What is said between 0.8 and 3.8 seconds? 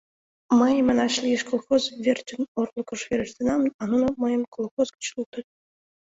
манаш лиеш, колхоз верчын орлыкыш верештынам,